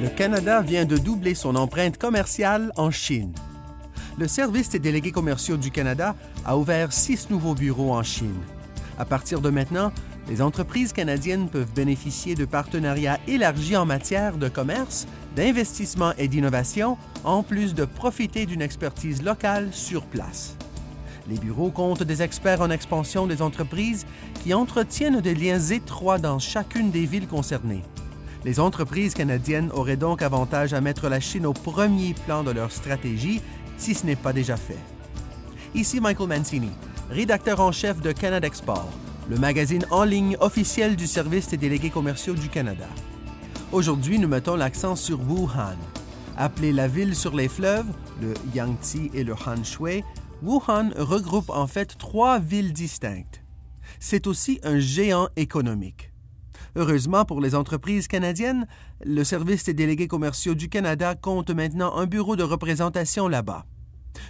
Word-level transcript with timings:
Le 0.00 0.08
Canada 0.08 0.62
vient 0.62 0.84
de 0.84 0.96
doubler 0.96 1.34
son 1.34 1.56
empreinte 1.56 1.98
commerciale 1.98 2.72
en 2.76 2.90
Chine. 2.90 3.34
Le 4.18 4.28
Service 4.28 4.70
des 4.70 4.78
délégués 4.78 5.12
commerciaux 5.12 5.56
du 5.56 5.70
Canada 5.70 6.14
a 6.44 6.56
ouvert 6.56 6.92
six 6.92 7.30
nouveaux 7.30 7.54
bureaux 7.54 7.92
en 7.92 8.02
Chine. 8.02 8.40
À 8.98 9.04
partir 9.04 9.40
de 9.40 9.50
maintenant, 9.50 9.92
les 10.28 10.42
entreprises 10.42 10.92
canadiennes 10.92 11.48
peuvent 11.48 11.72
bénéficier 11.74 12.34
de 12.34 12.44
partenariats 12.44 13.18
élargis 13.26 13.76
en 13.76 13.86
matière 13.86 14.36
de 14.36 14.48
commerce, 14.48 15.06
d'investissement 15.36 16.12
et 16.18 16.28
d'innovation, 16.28 16.96
en 17.24 17.42
plus 17.42 17.74
de 17.74 17.84
profiter 17.84 18.46
d'une 18.46 18.62
expertise 18.62 19.22
locale 19.22 19.68
sur 19.72 20.04
place. 20.04 20.56
Les 21.30 21.38
bureaux 21.38 21.70
comptent 21.70 22.02
des 22.02 22.22
experts 22.22 22.60
en 22.60 22.70
expansion 22.70 23.28
des 23.28 23.40
entreprises 23.40 24.04
qui 24.42 24.52
entretiennent 24.52 25.20
des 25.20 25.36
liens 25.36 25.60
étroits 25.60 26.18
dans 26.18 26.40
chacune 26.40 26.90
des 26.90 27.06
villes 27.06 27.28
concernées. 27.28 27.84
Les 28.44 28.58
entreprises 28.58 29.14
canadiennes 29.14 29.70
auraient 29.72 29.96
donc 29.96 30.22
avantage 30.22 30.74
à 30.74 30.80
mettre 30.80 31.08
la 31.08 31.20
Chine 31.20 31.46
au 31.46 31.52
premier 31.52 32.14
plan 32.14 32.42
de 32.42 32.50
leur 32.50 32.72
stratégie 32.72 33.40
si 33.78 33.94
ce 33.94 34.06
n'est 34.06 34.16
pas 34.16 34.32
déjà 34.32 34.56
fait. 34.56 34.78
Ici 35.72 36.00
Michael 36.00 36.28
Mancini, 36.28 36.70
rédacteur 37.10 37.60
en 37.60 37.70
chef 37.70 38.00
de 38.00 38.10
Canada 38.10 38.48
Export, 38.48 38.90
le 39.28 39.38
magazine 39.38 39.86
en 39.92 40.02
ligne 40.02 40.36
officiel 40.40 40.96
du 40.96 41.06
Service 41.06 41.46
des 41.46 41.56
délégués 41.56 41.90
commerciaux 41.90 42.34
du 42.34 42.48
Canada. 42.48 42.88
Aujourd'hui, 43.70 44.18
nous 44.18 44.26
mettons 44.26 44.56
l'accent 44.56 44.96
sur 44.96 45.20
Wuhan. 45.20 45.76
Appelée 46.36 46.72
la 46.72 46.88
ville 46.88 47.14
sur 47.14 47.36
les 47.36 47.48
fleuves, 47.48 47.86
le 48.20 48.34
Yangtze 48.52 49.10
et 49.14 49.22
le 49.22 49.34
Han 49.34 49.62
Shui, 49.62 50.02
Wuhan 50.42 50.90
regroupe 50.96 51.50
en 51.50 51.66
fait 51.66 51.98
trois 51.98 52.38
villes 52.38 52.72
distinctes. 52.72 53.42
C'est 53.98 54.26
aussi 54.26 54.58
un 54.62 54.78
géant 54.78 55.28
économique. 55.36 56.12
Heureusement 56.76 57.26
pour 57.26 57.40
les 57.40 57.54
entreprises 57.54 58.08
canadiennes, 58.08 58.66
le 59.04 59.22
Service 59.24 59.64
des 59.64 59.74
délégués 59.74 60.08
commerciaux 60.08 60.54
du 60.54 60.68
Canada 60.68 61.14
compte 61.14 61.50
maintenant 61.50 61.96
un 61.96 62.06
bureau 62.06 62.36
de 62.36 62.42
représentation 62.42 63.28
là-bas. 63.28 63.66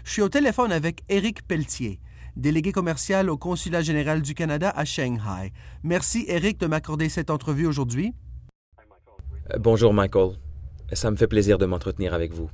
Je 0.04 0.10
suis 0.10 0.22
au 0.22 0.28
téléphone 0.28 0.72
avec 0.72 1.04
Éric 1.08 1.46
Pelletier, 1.46 2.00
délégué 2.36 2.72
commercial 2.72 3.30
au 3.30 3.36
Consulat 3.36 3.82
général 3.82 4.20
du 4.22 4.34
Canada 4.34 4.72
à 4.74 4.84
Shanghai. 4.84 5.52
Merci, 5.84 6.24
Éric, 6.26 6.58
de 6.58 6.66
m'accorder 6.66 7.08
cette 7.08 7.30
entrevue 7.30 7.66
aujourd'hui. 7.66 8.14
Euh, 9.54 9.58
bonjour, 9.58 9.94
Michael. 9.94 10.32
Ça 10.92 11.10
me 11.10 11.16
fait 11.16 11.28
plaisir 11.28 11.56
de 11.56 11.66
m'entretenir 11.66 12.14
avec 12.14 12.32
vous. 12.32 12.50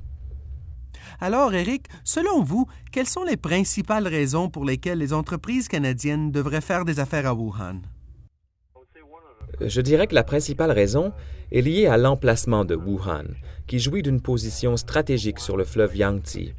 Alors, 1.19 1.53
Éric, 1.53 1.87
selon 2.03 2.43
vous, 2.43 2.67
quelles 2.91 3.07
sont 3.07 3.23
les 3.23 3.37
principales 3.37 4.07
raisons 4.07 4.49
pour 4.49 4.65
lesquelles 4.65 4.99
les 4.99 5.13
entreprises 5.13 5.67
canadiennes 5.67 6.31
devraient 6.31 6.61
faire 6.61 6.85
des 6.85 6.99
affaires 6.99 7.27
à 7.27 7.33
Wuhan? 7.33 7.81
Je 9.61 9.81
dirais 9.81 10.07
que 10.07 10.15
la 10.15 10.23
principale 10.23 10.71
raison 10.71 11.13
est 11.51 11.61
liée 11.61 11.87
à 11.87 11.97
l'emplacement 11.97 12.65
de 12.65 12.75
Wuhan, 12.75 13.25
qui 13.65 13.79
jouit 13.79 14.03
d'une 14.03 14.21
position 14.21 14.77
stratégique 14.77 15.39
sur 15.39 15.57
le 15.57 15.63
fleuve 15.63 15.95
Yangtze. 15.95 16.53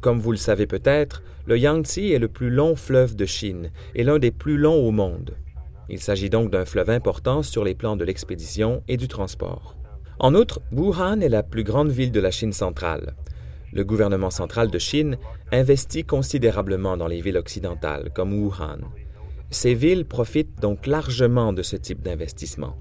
Comme 0.00 0.20
vous 0.20 0.32
le 0.32 0.38
savez 0.38 0.66
peut-être, 0.66 1.22
le 1.46 1.58
Yangtze 1.58 1.98
est 1.98 2.18
le 2.18 2.28
plus 2.28 2.50
long 2.50 2.76
fleuve 2.76 3.16
de 3.16 3.26
Chine 3.26 3.70
et 3.94 4.04
l'un 4.04 4.18
des 4.18 4.30
plus 4.30 4.56
longs 4.56 4.86
au 4.86 4.90
monde. 4.90 5.36
Il 5.88 6.00
s'agit 6.00 6.28
donc 6.28 6.50
d'un 6.50 6.66
fleuve 6.66 6.90
important 6.90 7.42
sur 7.42 7.64
les 7.64 7.74
plans 7.74 7.96
de 7.96 8.04
l'expédition 8.04 8.82
et 8.88 8.98
du 8.98 9.08
transport. 9.08 9.76
En 10.18 10.34
outre, 10.34 10.60
Wuhan 10.72 11.20
est 11.20 11.28
la 11.28 11.42
plus 11.42 11.64
grande 11.64 11.90
ville 11.90 12.12
de 12.12 12.20
la 12.20 12.30
Chine 12.30 12.52
centrale. 12.52 13.14
Le 13.72 13.84
gouvernement 13.84 14.30
central 14.30 14.70
de 14.70 14.78
Chine 14.78 15.18
investit 15.52 16.04
considérablement 16.04 16.96
dans 16.96 17.06
les 17.06 17.20
villes 17.20 17.36
occidentales, 17.36 18.10
comme 18.14 18.32
Wuhan. 18.32 18.78
Ces 19.50 19.74
villes 19.74 20.04
profitent 20.04 20.60
donc 20.60 20.86
largement 20.86 21.52
de 21.52 21.62
ce 21.62 21.76
type 21.76 22.02
d'investissement. 22.02 22.76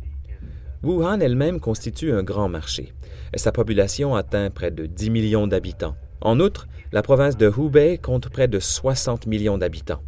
Wuhan 0.83 1.19
elle-même 1.19 1.59
constitue 1.59 2.11
un 2.11 2.23
grand 2.23 2.49
marché. 2.49 2.93
Sa 3.35 3.51
population 3.51 4.15
atteint 4.15 4.49
près 4.49 4.71
de 4.71 4.85
10 4.85 5.09
millions 5.09 5.47
d'habitants. 5.47 5.95
En 6.21 6.39
outre, 6.39 6.67
la 6.91 7.01
province 7.01 7.37
de 7.37 7.49
Hubei 7.49 7.97
compte 7.97 8.29
près 8.29 8.47
de 8.47 8.59
60 8.59 9.27
millions 9.27 9.57
d'habitants. 9.57 10.01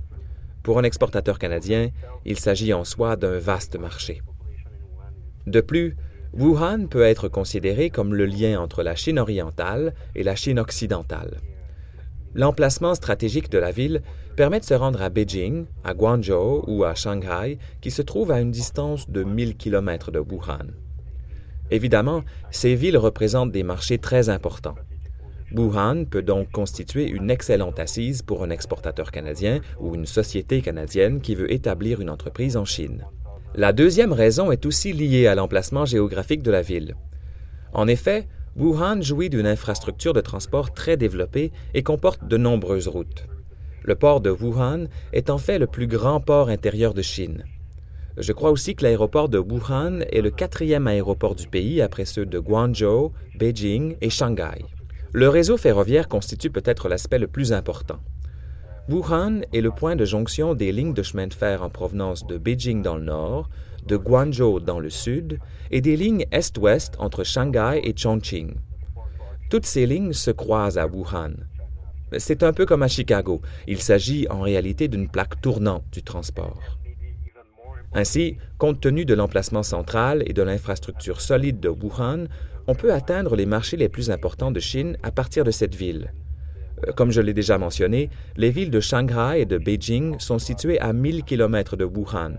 Pour 0.64 0.80
un 0.80 0.84
exportateur 0.84 1.40
canadien, 1.40 1.90
il 2.26 2.40
s'agit 2.40 2.74
en 2.74 2.84
soi 2.84 3.16
d'un 3.16 3.40
vaste 3.40 3.78
marché. 3.78 4.22
De 5.48 5.62
plus, 5.62 5.96
Wuhan 6.34 6.88
peut 6.88 7.02
être 7.02 7.28
considéré 7.28 7.90
comme 7.90 8.14
le 8.14 8.26
lien 8.26 8.60
entre 8.60 8.84
la 8.84 8.96
Chine 8.96 9.20
orientale 9.20 9.94
et 10.16 10.24
la 10.24 10.36
Chine 10.36 10.60
occidentale. 10.60 11.42
L'emplacement 12.36 12.94
stratégique 12.94 13.50
de 13.50 13.58
la 13.58 13.72
ville 13.72 14.02
permet 14.36 14.60
de 14.60 14.66
se 14.66 14.76
rendre 14.76 15.02
à 15.02 15.10
Beijing, 15.10 15.66
à 15.84 15.94
Guangzhou 15.94 16.64
ou 16.68 16.84
à 16.84 16.94
Shanghai, 16.94 17.58
qui 17.82 17.90
se 17.90 18.04
trouvent 18.04 18.32
à 18.32 18.40
une 18.40 18.52
distance 18.52 19.10
de 19.10 19.24
1000 19.24 19.58
km 19.58 20.12
de 20.12 20.20
Wuhan. 20.20 20.68
Évidemment, 21.72 22.24
ces 22.52 22.76
villes 22.76 22.98
représentent 22.98 23.52
des 23.52 23.64
marchés 23.64 23.98
très 23.98 24.30
importants. 24.30 24.76
Wuhan 25.52 26.06
peut 26.06 26.22
donc 26.22 26.52
constituer 26.52 27.10
une 27.10 27.32
excellente 27.32 27.80
assise 27.80 28.22
pour 28.22 28.44
un 28.44 28.52
exportateur 28.52 29.12
canadien 29.12 29.62
ou 29.80 29.96
une 29.96 30.06
société 30.06 30.62
canadienne 30.62 31.22
qui 31.22 31.34
veut 31.34 31.52
établir 31.52 32.02
une 32.02 32.12
entreprise 32.12 32.56
en 32.56 32.66
Chine. 32.66 33.06
La 33.56 33.74
deuxième 33.74 34.14
raison 34.14 34.52
est 34.52 34.66
aussi 34.68 34.94
liée 34.94 35.26
à 35.26 35.34
l'emplacement 35.34 35.86
géographique 35.86 36.44
de 36.44 36.52
la 36.52 36.62
ville. 36.62 36.96
En 37.74 37.88
effet, 37.88 38.28
Wuhan 38.56 39.02
jouit 39.02 39.30
d'une 39.30 39.48
infrastructure 39.48 40.14
de 40.14 40.22
transport 40.22 40.72
très 40.72 40.98
développée 40.98 41.52
et 41.74 41.82
comporte 41.82 42.28
de 42.28 42.38
nombreuses 42.38 42.88
routes. 42.88 43.26
Le 43.84 43.96
port 43.96 44.22
de 44.22 44.30
Wuhan 44.30 44.86
est 45.14 45.32
en 45.32 45.40
fait 45.40 45.58
le 45.58 45.66
plus 45.66 45.88
grand 45.88 46.20
port 46.20 46.50
intérieur 46.50 46.94
de 46.94 47.02
Chine. 47.02 47.44
Je 48.18 48.34
crois 48.34 48.52
aussi 48.52 48.76
que 48.76 48.84
l'aéroport 48.84 49.30
de 49.30 49.40
Wuhan 49.40 50.02
est 50.12 50.22
le 50.22 50.30
quatrième 50.30 50.88
aéroport 50.88 51.36
du 51.36 51.48
pays 51.48 51.82
après 51.82 52.06
ceux 52.06 52.26
de 52.26 52.38
Guangzhou, 52.38 53.14
Beijing 53.36 53.96
et 54.02 54.10
Shanghai. 54.10 54.66
Le 55.12 55.28
réseau 55.28 55.58
ferroviaire 55.58 56.08
constitue 56.08 56.52
peut-être 56.52 56.88
l'aspect 56.88 57.18
le 57.18 57.28
plus 57.28 57.52
important. 57.52 58.00
Wuhan 58.90 59.42
est 59.54 59.62
le 59.62 59.70
point 59.70 59.96
de 59.96 60.04
jonction 60.04 60.56
des 60.56 60.72
lignes 60.72 60.96
de 60.96 61.04
chemin 61.04 61.28
de 61.28 61.34
fer 61.36 61.62
en 61.62 61.70
provenance 61.70 62.26
de 62.26 62.40
Beijing 62.40 62.82
dans 62.82 62.96
le 62.96 63.04
nord, 63.04 63.48
de 63.86 63.96
Guangzhou 63.98 64.60
dans 64.60 64.80
le 64.80 64.90
sud 64.90 65.38
et 65.70 65.80
des 65.80 65.96
lignes 65.96 66.26
est-ouest 66.32 66.96
entre 66.98 67.24
Shanghai 67.24 67.82
et 67.84 67.94
Chongqing. 67.96 68.56
Toutes 69.52 69.68
ces 69.68 69.86
lignes 69.86 70.14
se 70.14 70.32
croisent 70.32 70.80
à 70.80 70.88
Wuhan. 70.88 71.34
C'est 72.18 72.42
un 72.42 72.52
peu 72.52 72.66
comme 72.66 72.82
à 72.82 72.88
Chicago. 72.88 73.44
Il 73.68 73.80
s'agit 73.80 74.28
en 74.28 74.42
réalité 74.42 74.88
d'une 74.88 75.08
plaque 75.08 75.40
tournante 75.40 75.86
du 75.92 76.02
transport. 76.02 76.80
Ainsi, 77.94 78.38
compte 78.58 78.82
tenu 78.82 79.06
de 79.06 79.14
l'emplacement 79.14 79.62
central 79.62 80.24
et 80.26 80.34
de 80.34 80.42
l'infrastructure 80.42 81.22
solide 81.22 81.60
de 81.60 81.70
Wuhan, 81.70 82.26
on 82.66 82.74
peut 82.74 82.92
atteindre 82.92 83.36
les 83.36 83.46
marchés 83.46 83.78
les 83.78 83.90
plus 83.90 84.10
importants 84.10 84.52
de 84.52 84.60
Chine 84.60 84.98
à 85.04 85.12
partir 85.12 85.44
de 85.44 85.52
cette 85.52 85.76
ville. 85.76 86.12
Euh, 86.88 86.92
comme 86.92 87.12
je 87.12 87.22
l'ai 87.22 87.34
déjà 87.34 87.58
mentionné, 87.58 88.10
les 88.38 88.52
villes 88.52 88.72
de 88.72 88.80
Shanghai 88.80 89.42
et 89.42 89.46
de 89.46 89.58
Beijing 89.58 90.20
sont 90.20 90.40
situées 90.40 90.80
à 90.80 90.94
1000 90.94 91.24
km 91.24 91.76
de 91.76 91.86
Wuhan. 91.86 92.34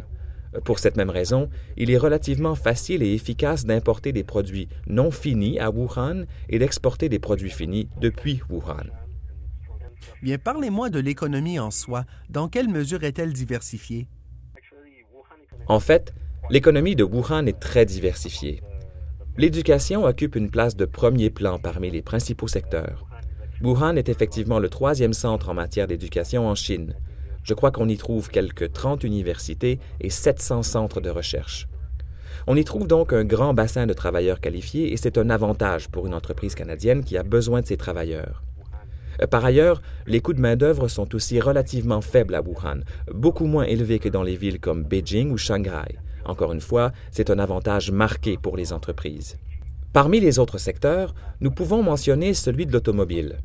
Pour 0.64 0.80
cette 0.80 0.96
même 0.96 1.10
raison, 1.10 1.48
il 1.76 1.90
est 1.90 1.96
relativement 1.96 2.56
facile 2.56 3.02
et 3.02 3.14
efficace 3.14 3.64
d'importer 3.64 4.12
des 4.12 4.24
produits 4.24 4.68
non 4.88 5.10
finis 5.10 5.60
à 5.60 5.70
Wuhan 5.70 6.24
et 6.48 6.58
d'exporter 6.58 7.08
des 7.08 7.20
produits 7.20 7.50
finis 7.50 7.88
depuis 8.00 8.40
Wuhan. 8.50 8.90
Bien, 10.22 10.38
parlez-moi 10.38 10.90
de 10.90 10.98
l'économie 10.98 11.58
en 11.58 11.70
soi. 11.70 12.04
Dans 12.30 12.48
quelle 12.48 12.68
mesure 12.68 13.04
est-elle 13.04 13.32
diversifiée? 13.32 14.08
En 15.68 15.78
fait, 15.78 16.12
l'économie 16.50 16.96
de 16.96 17.04
Wuhan 17.04 17.46
est 17.46 17.60
très 17.60 17.86
diversifiée. 17.86 18.60
L'éducation 19.36 20.04
occupe 20.04 20.34
une 20.34 20.50
place 20.50 20.74
de 20.74 20.84
premier 20.84 21.30
plan 21.30 21.58
parmi 21.58 21.90
les 21.90 22.02
principaux 22.02 22.48
secteurs. 22.48 23.06
Wuhan 23.62 23.96
est 23.96 24.08
effectivement 24.08 24.58
le 24.58 24.68
troisième 24.68 25.12
centre 25.12 25.50
en 25.50 25.54
matière 25.54 25.86
d'éducation 25.86 26.48
en 26.48 26.54
Chine, 26.54 26.94
je 27.42 27.54
crois 27.54 27.70
qu'on 27.70 27.88
y 27.88 27.96
trouve 27.96 28.28
quelques 28.28 28.72
30 28.72 29.04
universités 29.04 29.78
et 30.00 30.10
700 30.10 30.62
centres 30.62 31.00
de 31.00 31.10
recherche. 31.10 31.68
On 32.46 32.56
y 32.56 32.64
trouve 32.64 32.86
donc 32.86 33.12
un 33.12 33.24
grand 33.24 33.54
bassin 33.54 33.86
de 33.86 33.92
travailleurs 33.92 34.40
qualifiés 34.40 34.92
et 34.92 34.96
c'est 34.96 35.18
un 35.18 35.30
avantage 35.30 35.88
pour 35.88 36.06
une 36.06 36.14
entreprise 36.14 36.54
canadienne 36.54 37.04
qui 37.04 37.16
a 37.16 37.22
besoin 37.22 37.60
de 37.60 37.66
ces 37.66 37.76
travailleurs. 37.76 38.42
Euh, 39.20 39.26
par 39.26 39.44
ailleurs, 39.44 39.82
les 40.06 40.20
coûts 40.20 40.32
de 40.32 40.40
main-d'œuvre 40.40 40.88
sont 40.88 41.14
aussi 41.14 41.40
relativement 41.40 42.00
faibles 42.00 42.34
à 42.34 42.42
Wuhan, 42.42 42.80
beaucoup 43.12 43.46
moins 43.46 43.64
élevés 43.64 43.98
que 43.98 44.08
dans 44.08 44.22
les 44.22 44.36
villes 44.36 44.60
comme 44.60 44.84
Beijing 44.84 45.30
ou 45.30 45.36
Shanghai. 45.36 45.98
Encore 46.24 46.52
une 46.52 46.60
fois, 46.60 46.92
c'est 47.10 47.30
un 47.30 47.38
avantage 47.38 47.90
marqué 47.90 48.38
pour 48.38 48.56
les 48.56 48.72
entreprises. 48.72 49.36
Parmi 49.92 50.20
les 50.20 50.38
autres 50.38 50.58
secteurs, 50.58 51.14
nous 51.40 51.50
pouvons 51.50 51.82
mentionner 51.82 52.32
celui 52.32 52.64
de 52.64 52.72
l'automobile. 52.72 53.38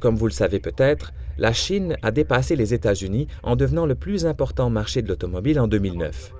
Comme 0.00 0.16
vous 0.16 0.26
le 0.26 0.32
savez 0.32 0.58
peut-être, 0.58 1.12
la 1.38 1.52
Chine 1.52 1.96
a 2.02 2.10
dépassé 2.10 2.56
les 2.56 2.74
États-Unis 2.74 3.28
en 3.44 3.54
devenant 3.54 3.86
le 3.86 3.94
plus 3.94 4.26
important 4.26 4.68
marché 4.68 5.00
de 5.00 5.08
l'automobile 5.08 5.60
en 5.60 5.68
2009. 5.68 6.32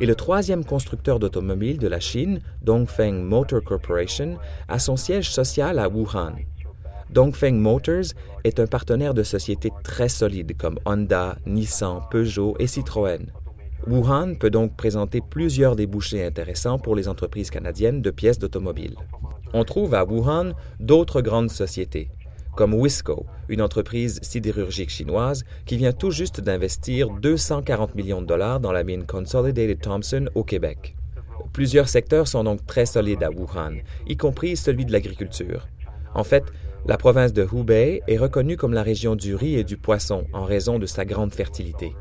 Et 0.00 0.06
le 0.06 0.14
troisième 0.14 0.64
constructeur 0.64 1.18
d'automobiles 1.18 1.78
de 1.78 1.88
la 1.88 1.98
Chine, 1.98 2.40
Dongfeng 2.62 3.24
Motor 3.24 3.62
Corporation, 3.64 4.38
a 4.68 4.78
son 4.78 4.96
siège 4.96 5.30
social 5.30 5.80
à 5.80 5.88
Wuhan. 5.88 6.36
Dongfeng 7.10 7.54
Motors 7.54 8.14
est 8.44 8.60
un 8.60 8.66
partenaire 8.66 9.14
de 9.14 9.24
sociétés 9.24 9.72
très 9.82 10.08
solides 10.08 10.56
comme 10.56 10.78
Honda, 10.84 11.36
Nissan, 11.44 12.02
Peugeot 12.10 12.54
et 12.60 12.68
Citroën. 12.68 13.26
Wuhan 13.86 14.34
peut 14.34 14.50
donc 14.50 14.76
présenter 14.76 15.20
plusieurs 15.20 15.76
débouchés 15.76 16.24
intéressants 16.24 16.78
pour 16.78 16.96
les 16.96 17.08
entreprises 17.08 17.50
canadiennes 17.50 18.02
de 18.02 18.10
pièces 18.10 18.38
d'automobile. 18.38 18.96
On 19.52 19.64
trouve 19.64 19.94
à 19.94 20.04
Wuhan 20.04 20.52
d'autres 20.80 21.20
grandes 21.20 21.50
sociétés, 21.50 22.10
comme 22.56 22.74
Wisco, 22.74 23.26
une 23.48 23.62
entreprise 23.62 24.18
sidérurgique 24.22 24.90
chinoise 24.90 25.44
qui 25.66 25.76
vient 25.76 25.92
tout 25.92 26.10
juste 26.10 26.40
d'investir 26.40 27.10
240 27.10 27.94
millions 27.94 28.22
de 28.22 28.26
dollars 28.26 28.60
dans 28.60 28.72
la 28.72 28.82
mine 28.82 29.06
Consolidated 29.06 29.80
Thompson 29.80 30.28
au 30.34 30.42
Québec. 30.42 30.96
Plusieurs 31.52 31.88
secteurs 31.88 32.26
sont 32.26 32.44
donc 32.44 32.66
très 32.66 32.86
solides 32.86 33.22
à 33.22 33.30
Wuhan, 33.30 33.76
y 34.08 34.16
compris 34.16 34.56
celui 34.56 34.84
de 34.84 34.92
l'agriculture. 34.92 35.68
En 36.14 36.24
fait, 36.24 36.44
la 36.86 36.96
province 36.96 37.32
de 37.32 37.46
Hubei 37.52 38.02
est 38.08 38.16
reconnue 38.16 38.56
comme 38.56 38.72
la 38.72 38.82
région 38.82 39.16
du 39.16 39.34
riz 39.34 39.56
et 39.56 39.64
du 39.64 39.76
poisson 39.76 40.26
en 40.32 40.44
raison 40.44 40.78
de 40.78 40.86
sa 40.86 41.04
grande 41.04 41.34
fertilité. 41.34 41.94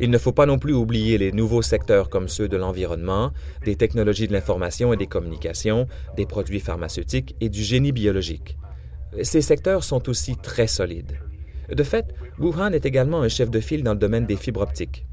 Il 0.00 0.10
ne 0.10 0.18
faut 0.18 0.32
pas 0.32 0.46
non 0.46 0.58
plus 0.58 0.74
oublier 0.74 1.18
les 1.18 1.32
nouveaux 1.32 1.62
secteurs 1.62 2.08
comme 2.08 2.28
ceux 2.28 2.48
de 2.48 2.56
l'environnement, 2.56 3.32
des 3.64 3.76
technologies 3.76 4.28
de 4.28 4.32
l'information 4.32 4.92
et 4.92 4.96
des 4.96 5.06
communications, 5.06 5.88
des 6.16 6.26
produits 6.26 6.60
pharmaceutiques 6.60 7.34
et 7.40 7.48
du 7.48 7.62
génie 7.62 7.92
biologique. 7.92 8.56
Ces 9.22 9.42
secteurs 9.42 9.84
sont 9.84 10.08
aussi 10.08 10.36
très 10.36 10.66
solides. 10.66 11.18
De 11.68 11.82
fait, 11.82 12.14
Wuhan 12.38 12.72
est 12.72 12.86
également 12.86 13.22
un 13.22 13.28
chef 13.28 13.50
de 13.50 13.60
file 13.60 13.82
dans 13.82 13.92
le 13.92 13.98
domaine 13.98 14.26
des 14.26 14.36
fibres 14.36 14.62
optiques. 14.62 15.06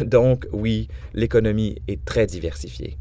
Donc, 0.00 0.46
oui, 0.52 0.88
l'économie 1.14 1.76
est 1.86 2.04
très 2.04 2.26
diversifiée. 2.26 2.98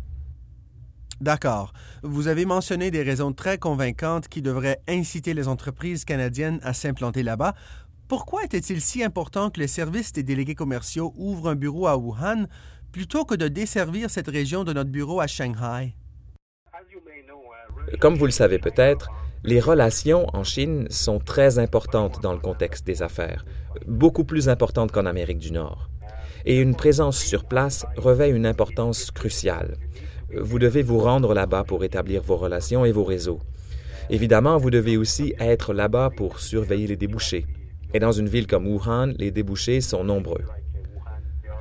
D'accord. 1.22 1.72
Vous 2.04 2.28
avez 2.28 2.46
mentionné 2.46 2.92
des 2.92 3.02
raisons 3.02 3.32
très 3.32 3.58
convaincantes 3.58 4.28
qui 4.28 4.42
devraient 4.42 4.82
inciter 4.88 5.34
les 5.34 5.48
entreprises 5.48 6.04
canadiennes 6.04 6.60
à 6.62 6.74
s'implanter 6.74 7.24
là-bas. 7.24 7.56
Pourquoi 8.08 8.44
était-il 8.44 8.82
si 8.82 9.04
important 9.04 9.50
que 9.50 9.60
les 9.60 9.68
services 9.68 10.14
des 10.14 10.22
délégués 10.22 10.54
commerciaux 10.54 11.12
ouvrent 11.18 11.50
un 11.50 11.56
bureau 11.56 11.88
à 11.88 11.98
Wuhan 11.98 12.46
plutôt 12.92 13.26
que 13.26 13.34
de 13.34 13.48
desservir 13.48 14.12
cette 14.12 14.28
région 14.28 14.64
de 14.64 14.74
notre 14.74 14.92
bureau 14.92 15.22
à 15.22 15.28
Shanghai? 15.28 15.96
Comme 18.00 18.16
vous 18.16 18.26
le 18.26 18.32
savez 18.32 18.60
peut-être, 18.60 19.10
les 19.44 19.60
relations 19.60 20.28
en 20.34 20.44
Chine 20.44 20.86
sont 20.92 21.18
très 21.18 21.58
importantes 21.58 22.22
dans 22.22 22.34
le 22.34 22.40
contexte 22.40 22.86
des 22.86 23.02
affaires, 23.02 23.44
beaucoup 23.88 24.24
plus 24.24 24.50
importantes 24.50 24.92
qu'en 24.92 25.08
Amérique 25.08 25.40
du 25.40 25.52
Nord. 25.52 25.90
Et 26.46 26.62
une 26.62 26.76
présence 26.76 27.18
sur 27.18 27.46
place 27.46 27.88
revêt 27.98 28.30
une 28.30 28.46
importance 28.46 29.10
cruciale. 29.10 29.78
Vous 30.40 30.60
devez 30.60 30.84
vous 30.84 31.00
rendre 31.00 31.34
là-bas 31.34 31.64
pour 31.64 31.84
établir 31.84 32.22
vos 32.22 32.38
relations 32.38 32.86
et 32.86 32.92
vos 32.92 33.04
réseaux. 33.04 33.40
Évidemment, 34.12 34.58
vous 34.58 34.70
devez 34.70 34.96
aussi 34.96 35.34
être 35.40 35.74
là-bas 35.74 36.12
pour 36.16 36.40
surveiller 36.40 36.86
les 36.86 36.98
débouchés, 36.98 37.48
et 37.96 38.00
dans 38.00 38.12
une 38.12 38.28
ville 38.28 38.46
comme 38.46 38.68
Wuhan, 38.68 39.14
les 39.18 39.32
débouchés 39.32 39.80
sont 39.80 40.04
nombreux. 40.04 40.44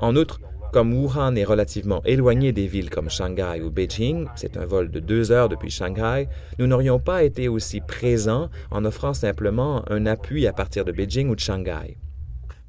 En 0.00 0.16
outre, 0.16 0.40
comme 0.72 0.92
Wuhan 0.92 1.36
est 1.36 1.44
relativement 1.44 2.02
éloigné 2.04 2.50
des 2.50 2.66
villes 2.66 2.90
comme 2.90 3.08
Shanghai 3.08 3.62
ou 3.62 3.70
Beijing, 3.70 4.26
c'est 4.34 4.56
un 4.56 4.66
vol 4.66 4.90
de 4.90 4.98
deux 4.98 5.31
heures 5.31 5.48
depuis 5.48 5.70
Shanghai, 5.70 6.26
nous 6.58 6.66
n'aurions 6.66 6.98
pas 6.98 7.22
été 7.22 7.46
aussi 7.46 7.81
présents 7.81 8.50
en 8.72 8.84
offrant 8.84 9.14
simplement 9.14 9.88
un 9.88 10.06
appui 10.06 10.48
à 10.48 10.52
partir 10.52 10.84
de 10.84 10.90
Beijing 10.90 11.28
ou 11.28 11.36
de 11.36 11.40
Shanghai. 11.40 11.98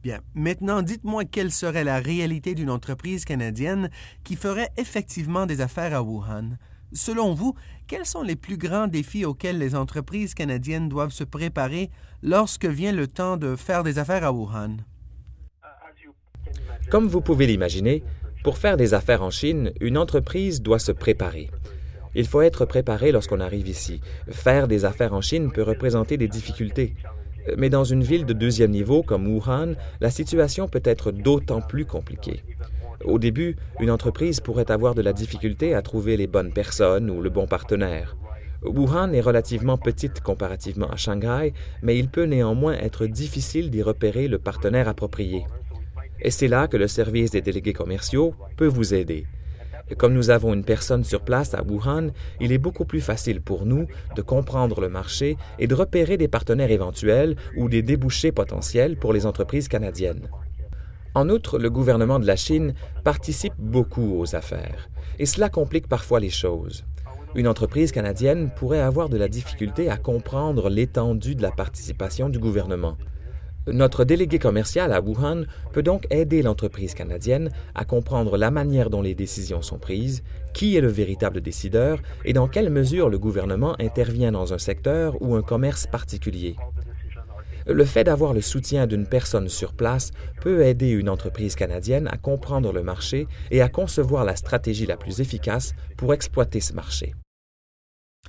Bien, 0.03 0.19
maintenant 0.35 0.83
dites-moi 0.83 1.25
quelle 1.25 1.51
serait 1.51 1.83
la 1.83 1.97
réalité 1.97 2.53
d'une 2.53 2.69
entreprise 2.69 3.25
canadienne 3.25 3.89
qui 4.23 4.35
ferait 4.35 4.69
effectivement 4.77 5.47
des 5.47 5.62
affaires 5.62 5.95
à 5.95 6.03
Wuhan. 6.03 6.59
Selon 6.95 7.33
vous, 7.33 7.56
quels 7.88 8.06
sont 8.06 8.24
les 8.24 8.38
plus 8.38 8.57
grands 8.57 8.88
défis 8.88 9.25
auxquels 9.25 9.57
les 9.57 9.75
entreprises 9.75 10.33
canadiennes 10.33 10.88
doivent 10.88 11.12
se 11.12 11.25
préparer 11.25 11.92
lorsque 12.24 12.65
vient 12.65 12.94
le 12.94 13.07
temps 13.07 13.36
de 13.36 13.57
faire 13.57 13.83
des 13.83 14.00
affaires 14.00 14.24
à 14.24 14.31
Wuhan? 14.31 14.77
Comme 16.89 17.07
vous 17.07 17.19
pouvez 17.19 17.47
l'imaginer, 17.47 18.01
pour 18.44 18.57
faire 18.57 18.77
des 18.77 18.94
affaires 18.94 19.24
en 19.24 19.30
Chine, 19.30 19.74
une 19.81 19.97
entreprise 19.97 20.62
doit 20.62 20.80
se 20.80 20.94
préparer. 20.94 21.51
Il 22.15 22.27
faut 22.27 22.42
être 22.42 22.63
préparé 22.63 23.12
lorsqu'on 23.12 23.41
arrive 23.41 23.68
ici. 23.68 24.00
Faire 24.30 24.69
des 24.69 24.86
affaires 24.86 25.13
en 25.13 25.21
Chine 25.21 25.51
peut 25.51 25.63
représenter 25.63 26.15
des 26.15 26.30
difficultés. 26.30 26.95
Mais 27.57 27.69
dans 27.69 27.83
une 27.83 28.03
ville 28.03 28.25
de 28.25 28.33
deuxième 28.33 28.71
niveau 28.71 29.03
comme 29.03 29.27
Wuhan, 29.27 29.74
la 30.00 30.12
situation 30.12 30.69
peut 30.69 30.81
être 30.86 31.12
d'autant 31.12 31.62
plus 31.62 31.86
compliquée. 31.86 32.41
Au 33.06 33.19
début, 33.19 33.56
une 33.80 33.92
entreprise 33.92 34.40
pourrait 34.40 34.72
avoir 34.72 34.96
de 34.96 35.02
la 35.02 35.13
difficulté 35.13 35.75
à 35.75 35.84
trouver 35.84 36.18
les 36.18 36.25
bonnes 36.25 36.52
personnes 36.52 37.12
ou 37.12 37.22
le 37.22 37.30
bon 37.30 37.46
partenaire. 37.46 38.18
Wuhan 38.63 39.13
est 39.13 39.22
relativement 39.22 39.78
petite 39.78 40.22
comparativement 40.22 40.90
à 40.90 40.96
Shanghai, 40.96 41.54
mais 41.84 42.00
il 42.00 42.10
peut 42.10 42.24
néanmoins 42.24 42.74
être 42.74 43.06
difficile 43.06 43.69
d'y 43.69 43.84
repérer 43.84 44.28
le 44.28 44.40
partenaire 44.40 44.88
approprié. 44.88 45.46
Et 46.19 46.31
c'est 46.31 46.48
là 46.48 46.68
que 46.68 46.78
le 46.78 46.88
service 46.88 47.31
des 47.31 47.42
délégués 47.42 47.74
commerciaux 47.74 48.34
peut 48.57 48.66
vous 48.66 48.96
aider. 48.96 49.28
Comme 49.98 50.13
nous 50.13 50.31
avons 50.31 50.56
une 50.56 50.66
personne 50.66 51.04
sur 51.04 51.22
place 51.22 51.54
à 51.54 51.62
Wuhan, 51.62 52.08
il 52.42 52.51
est 52.51 52.58
beaucoup 52.58 52.86
plus 52.86 53.01
facile 53.01 53.40
pour 53.40 53.68
nous 53.68 53.86
de 54.16 54.22
comprendre 54.24 54.81
le 54.81 54.90
marché 54.90 55.38
et 55.60 55.68
de 55.68 55.75
repérer 55.75 56.18
des 56.18 56.28
partenaires 56.28 56.72
éventuels 56.72 57.36
ou 57.56 57.69
des 57.69 57.84
débouchés 57.84 58.31
potentiels 58.31 58.98
pour 58.98 59.13
les 59.13 59.28
entreprises 59.28 59.68
canadiennes. 59.68 60.28
En 61.15 61.29
outre, 61.29 61.57
le 61.59 61.69
gouvernement 61.69 62.19
de 62.19 62.27
la 62.27 62.35
Chine 62.35 62.73
participe 63.06 63.53
beaucoup 63.57 64.19
aux 64.19 64.35
affaires, 64.35 64.89
et 65.17 65.25
cela 65.25 65.47
complique 65.47 65.88
parfois 65.88 66.19
les 66.19 66.29
choses. 66.29 66.83
Une 67.35 67.47
entreprise 67.47 67.94
canadienne 67.94 68.51
pourrait 68.53 68.81
avoir 68.81 69.07
de 69.07 69.15
la 69.15 69.29
difficulté 69.29 69.89
à 69.89 69.95
comprendre 69.95 70.69
l'étendue 70.69 71.35
de 71.35 71.41
la 71.41 71.51
participation 71.51 72.27
du 72.27 72.38
gouvernement. 72.38 72.97
Notre 73.67 74.03
délégué 74.03 74.39
commercial 74.39 74.91
à 74.91 75.01
Wuhan 75.01 75.44
peut 75.71 75.81
donc 75.81 76.06
aider 76.12 76.41
l'entreprise 76.41 76.94
canadienne 76.94 77.50
à 77.75 77.85
comprendre 77.85 78.38
la 78.38 78.51
manière 78.51 78.89
dont 78.89 79.01
les 79.01 79.15
décisions 79.15 79.62
sont 79.62 79.79
prises, 79.79 80.21
qui 80.53 80.75
est 80.75 80.81
le 80.81 80.88
véritable 80.88 81.39
décideur 81.39 82.00
et 82.25 82.33
dans 82.33 82.50
quelle 82.50 82.69
mesure 82.69 83.09
le 83.09 83.17
gouvernement 83.17 83.75
intervient 83.79 84.33
dans 84.33 84.53
un 84.53 84.59
secteur 84.59 85.15
ou 85.21 85.35
un 85.35 85.41
commerce 85.41 85.88
particulier. 85.88 86.57
Le 87.67 87.83
fait 87.83 88.03
d'avoir 88.03 88.33
le 88.33 88.41
soutien 88.41 88.85
d'une 88.85 89.07
personne 89.07 89.50
sur 89.50 89.73
place 89.73 90.12
peut 90.39 90.63
aider 90.63 90.89
une 90.89 91.09
entreprise 91.09 91.56
canadienne 91.56 92.07
à 92.07 92.17
comprendre 92.17 92.71
le 92.71 92.83
marché 92.83 93.27
et 93.50 93.62
à 93.62 93.69
concevoir 93.69 94.23
la 94.23 94.35
stratégie 94.35 94.85
la 94.85 94.97
plus 94.97 95.19
efficace 95.19 95.73
pour 95.97 96.13
exploiter 96.13 96.59
ce 96.59 96.73
marché. 96.73 97.15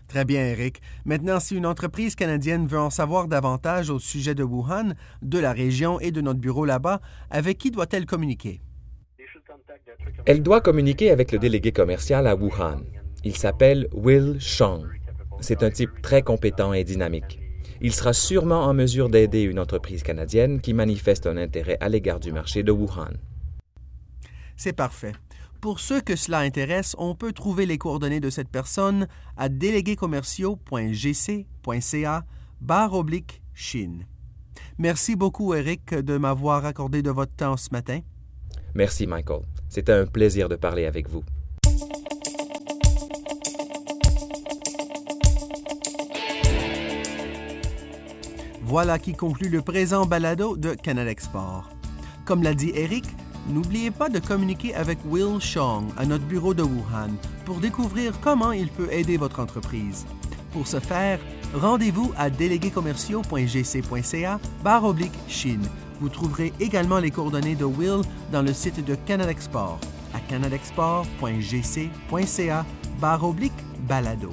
Très 0.08 0.24
bien, 0.24 0.40
Eric. 0.46 0.80
Maintenant, 1.04 1.38
si 1.38 1.54
une 1.54 1.66
entreprise 1.66 2.14
canadienne 2.14 2.66
veut 2.66 2.78
en 2.78 2.90
savoir 2.90 3.28
davantage 3.28 3.90
au 3.90 3.98
sujet 3.98 4.34
de 4.34 4.42
Wuhan, 4.42 4.94
de 5.20 5.38
la 5.38 5.52
région 5.52 6.00
et 6.00 6.12
de 6.12 6.20
notre 6.20 6.40
bureau 6.40 6.64
là-bas, 6.64 7.00
avec 7.30 7.58
qui 7.58 7.70
doit-elle 7.70 8.06
communiquer? 8.06 8.60
Elle 10.24 10.42
doit 10.42 10.60
communiquer 10.60 11.10
avec 11.10 11.32
le 11.32 11.38
délégué 11.38 11.72
commercial 11.72 12.26
à 12.26 12.36
Wuhan. 12.36 12.82
Il 13.24 13.36
s'appelle 13.36 13.88
Will 13.92 14.36
Shang. 14.40 14.84
C'est 15.40 15.62
un 15.62 15.70
type 15.70 16.00
très 16.00 16.22
compétent 16.22 16.72
et 16.72 16.84
dynamique 16.84 17.40
il 17.86 17.94
sera 17.94 18.12
sûrement 18.12 18.64
en 18.64 18.74
mesure 18.74 19.08
d'aider 19.08 19.42
une 19.42 19.60
entreprise 19.60 20.02
canadienne 20.02 20.60
qui 20.60 20.74
manifeste 20.74 21.28
un 21.28 21.36
intérêt 21.36 21.76
à 21.78 21.88
l'égard 21.88 22.18
du 22.18 22.32
marché 22.32 22.64
de 22.64 22.72
Wuhan. 22.72 23.12
C'est 24.56 24.72
parfait. 24.72 25.12
Pour 25.60 25.78
ceux 25.78 26.00
que 26.00 26.16
cela 26.16 26.40
intéresse, 26.40 26.96
on 26.98 27.14
peut 27.14 27.32
trouver 27.32 27.64
les 27.64 27.78
coordonnées 27.78 28.18
de 28.18 28.28
cette 28.28 28.48
personne 28.48 29.06
à 29.36 29.48
déléguécommerciaux.gc.ca 29.48 32.24
barre 32.60 32.94
oblique 32.94 33.40
Chine. 33.54 34.04
Merci 34.78 35.14
beaucoup, 35.14 35.54
Eric, 35.54 35.94
de 35.94 36.18
m'avoir 36.18 36.64
accordé 36.64 37.02
de 37.02 37.10
votre 37.10 37.36
temps 37.36 37.56
ce 37.56 37.68
matin. 37.70 38.00
Merci, 38.74 39.06
Michael. 39.06 39.42
C'était 39.68 39.92
un 39.92 40.06
plaisir 40.06 40.48
de 40.48 40.56
parler 40.56 40.86
avec 40.86 41.08
vous. 41.08 41.22
Voilà 48.66 48.98
qui 48.98 49.14
conclut 49.14 49.48
le 49.48 49.62
présent 49.62 50.04
balado 50.06 50.56
de 50.56 50.74
Canada 50.74 51.08
Export. 51.08 51.70
Comme 52.24 52.42
l'a 52.42 52.52
dit 52.52 52.72
Eric, 52.74 53.04
n'oubliez 53.48 53.92
pas 53.92 54.08
de 54.08 54.18
communiquer 54.18 54.74
avec 54.74 54.98
Will 55.08 55.40
Chong 55.40 55.84
à 55.96 56.04
notre 56.04 56.24
bureau 56.24 56.52
de 56.52 56.64
Wuhan 56.64 57.12
pour 57.44 57.58
découvrir 57.58 58.18
comment 58.20 58.50
il 58.50 58.66
peut 58.66 58.92
aider 58.92 59.18
votre 59.18 59.38
entreprise. 59.38 60.04
Pour 60.52 60.66
ce 60.66 60.80
faire, 60.80 61.20
rendez-vous 61.54 62.12
à 62.18 62.28
déléguécommerciaux.gc.ca 62.28 64.40
oblique 64.82 65.14
Chine. 65.28 65.68
Vous 66.00 66.08
trouverez 66.08 66.52
également 66.58 66.98
les 66.98 67.12
coordonnées 67.12 67.54
de 67.54 67.64
Will 67.64 68.02
dans 68.32 68.42
le 68.42 68.52
site 68.52 68.84
de 68.84 68.96
Canada 68.96 69.30
Export 69.30 69.78
à 70.12 70.18
canadexport.gc.ca 70.18 72.66
oblique 73.22 73.52
balado. 73.86 74.30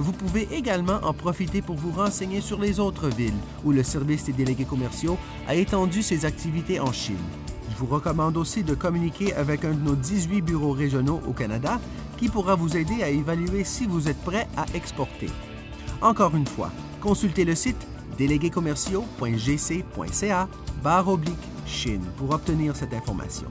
Vous 0.00 0.12
pouvez 0.12 0.48
également 0.52 0.98
en 1.02 1.12
profiter 1.12 1.62
pour 1.62 1.76
vous 1.76 1.92
renseigner 1.92 2.40
sur 2.40 2.60
les 2.60 2.80
autres 2.80 3.08
villes 3.08 3.34
où 3.64 3.70
le 3.70 3.82
service 3.82 4.24
des 4.24 4.32
délégués 4.32 4.64
commerciaux 4.64 5.18
a 5.46 5.54
étendu 5.54 6.02
ses 6.02 6.24
activités 6.24 6.80
en 6.80 6.92
Chine. 6.92 7.16
Je 7.70 7.76
vous 7.76 7.86
recommande 7.86 8.36
aussi 8.36 8.64
de 8.64 8.74
communiquer 8.74 9.34
avec 9.34 9.64
un 9.64 9.72
de 9.72 9.80
nos 9.80 9.94
18 9.94 10.40
bureaux 10.40 10.72
régionaux 10.72 11.20
au 11.28 11.32
Canada 11.32 11.80
qui 12.16 12.28
pourra 12.28 12.54
vous 12.54 12.76
aider 12.76 13.02
à 13.02 13.08
évaluer 13.08 13.64
si 13.64 13.86
vous 13.86 14.08
êtes 14.08 14.20
prêt 14.22 14.48
à 14.56 14.64
exporter. 14.74 15.28
Encore 16.02 16.34
une 16.34 16.46
fois, 16.46 16.70
Consultez 17.00 17.44
le 17.44 17.54
site 17.54 17.86
déléguéscommerciaux.gc.ca 18.18 20.48
barre 20.82 21.08
oblique 21.08 21.38
Chine 21.66 22.04
pour 22.16 22.30
obtenir 22.30 22.74
cette 22.76 22.92
information. 22.92 23.46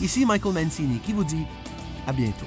Ici 0.00 0.24
Michael 0.24 0.54
Mancini 0.54 1.00
qui 1.00 1.12
vous 1.12 1.24
dit 1.24 1.44
à 2.06 2.12
bientôt. 2.12 2.46